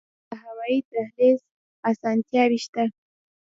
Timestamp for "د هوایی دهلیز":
0.29-1.39